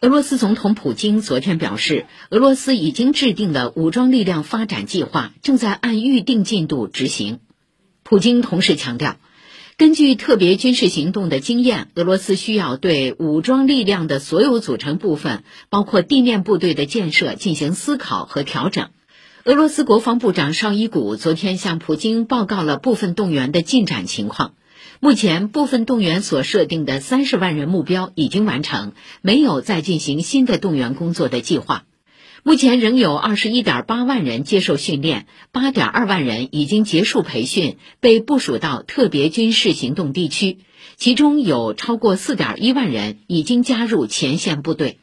[0.00, 7.40] 俄罗斯总统普京昨天表示，俄罗斯已经制定了武装力量发展计划，正在按预定进度执行。
[8.02, 9.16] 普京同时强调，
[9.78, 18.90] 根据特别军事行动的经验，俄罗斯需要对武装力量的所有组成部分，包括地面部队的建设进行思考和调整。
[19.44, 24.54] 俄罗斯国防部长绍伊古昨天向普京报告了部分动员的进展情况。
[25.00, 31.84] 目前，部分动员所设定的三十万人目标已经完成，没有再进行新的动员工作的计划。
[32.42, 40.58] 目前仍有二十一点八万人接受训练，八点二万人已经结束培训，被部署到特别军事行动地区，
[40.96, 44.98] 其中有超过四点一万人已经加入前线部队。